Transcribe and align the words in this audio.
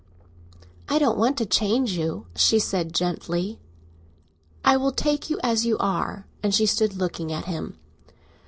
"I 0.89 0.97
don't 0.97 1.15
want 1.19 1.37
to 1.37 1.45
change 1.45 1.91
you," 1.95 2.25
she 2.35 2.57
said 2.57 2.91
gently. 2.95 3.59
"I 4.65 4.75
will 4.75 4.91
take 4.91 5.29
you 5.29 5.39
as 5.43 5.63
you 5.63 5.77
are!" 5.77 6.25
And 6.41 6.55
she 6.55 6.65
stood 6.65 6.95
looking 6.95 7.31
at 7.31 7.45
him. 7.45 7.77